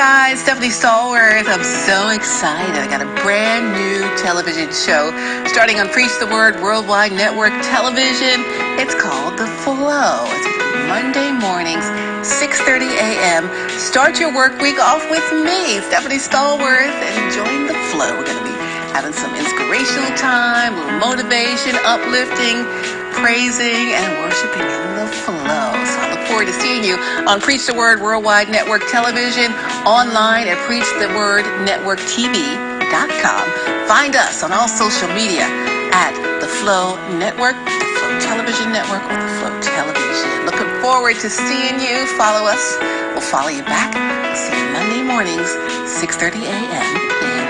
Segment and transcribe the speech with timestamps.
[0.00, 1.44] guys, Stephanie Stallworth.
[1.44, 2.80] I'm so excited.
[2.80, 5.12] I got a brand new television show
[5.44, 8.40] starting on Preach the Word Worldwide Network Television.
[8.80, 10.24] It's called The Flow.
[10.40, 10.48] It's
[10.88, 11.84] Monday mornings,
[12.24, 13.42] 6:30 a.m.
[13.76, 18.08] Start your work week off with me, Stephanie Stallworth, and join the flow.
[18.16, 18.56] We're going to be
[18.96, 22.64] having some inspirational time, little motivation, uplifting,
[23.20, 25.68] praising, and worshiping in the flow.
[25.92, 26.96] So I look forward to seeing you
[27.28, 29.52] on Preach the Word Worldwide Network Television
[29.86, 33.44] online at preachthewordnetworktv.com.
[33.88, 35.48] Find us on all social media
[35.92, 40.44] at the Flow Network, the Flow Television Network, or the Flow Television.
[40.44, 42.06] Looking forward to seeing you.
[42.18, 42.76] Follow us.
[43.16, 43.94] We'll follow you back.
[44.36, 45.54] see you Monday mornings,
[46.00, 47.49] 6:30 a.m.